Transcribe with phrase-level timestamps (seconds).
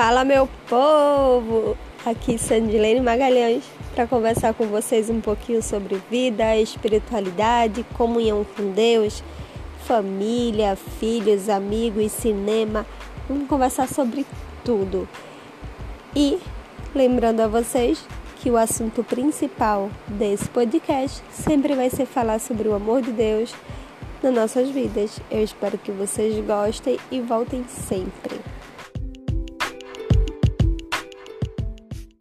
[0.00, 1.76] Fala, meu povo!
[2.06, 3.64] Aqui Sandilene Magalhães
[3.96, 9.24] para conversar com vocês um pouquinho sobre vida, espiritualidade, comunhão com Deus,
[9.88, 12.86] família, filhos, amigos, cinema.
[13.28, 14.24] Vamos conversar sobre
[14.64, 15.08] tudo.
[16.14, 16.38] E
[16.94, 18.00] lembrando a vocês
[18.36, 23.52] que o assunto principal desse podcast sempre vai ser falar sobre o amor de Deus
[24.22, 25.18] nas nossas vidas.
[25.28, 28.57] Eu espero que vocês gostem e voltem sempre.